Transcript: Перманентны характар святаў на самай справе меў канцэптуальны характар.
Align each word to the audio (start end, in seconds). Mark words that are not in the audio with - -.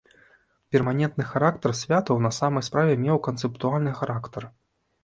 Перманентны 0.75 1.25
характар 1.33 1.75
святаў 1.81 2.25
на 2.27 2.33
самай 2.41 2.67
справе 2.71 2.99
меў 3.07 3.25
канцэптуальны 3.31 3.97
характар. 4.03 4.53